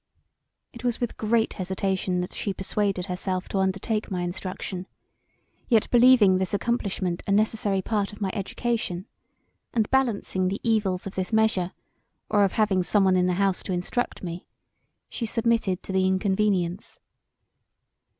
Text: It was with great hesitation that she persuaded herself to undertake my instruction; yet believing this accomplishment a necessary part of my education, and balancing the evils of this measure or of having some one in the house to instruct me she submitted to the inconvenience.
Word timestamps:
It 0.73 0.83
was 0.83 0.99
with 0.99 1.15
great 1.15 1.53
hesitation 1.53 2.21
that 2.21 2.33
she 2.33 2.55
persuaded 2.55 3.05
herself 3.05 3.47
to 3.49 3.59
undertake 3.59 4.09
my 4.09 4.23
instruction; 4.23 4.87
yet 5.69 5.87
believing 5.91 6.39
this 6.39 6.55
accomplishment 6.55 7.21
a 7.27 7.31
necessary 7.31 7.83
part 7.83 8.11
of 8.11 8.19
my 8.19 8.31
education, 8.33 9.05
and 9.75 9.87
balancing 9.91 10.47
the 10.47 10.59
evils 10.63 11.05
of 11.05 11.13
this 11.13 11.31
measure 11.31 11.71
or 12.31 12.43
of 12.43 12.53
having 12.53 12.81
some 12.81 13.03
one 13.03 13.15
in 13.15 13.27
the 13.27 13.33
house 13.35 13.61
to 13.61 13.73
instruct 13.73 14.23
me 14.23 14.47
she 15.07 15.27
submitted 15.27 15.83
to 15.83 15.91
the 15.93 16.07
inconvenience. 16.07 16.99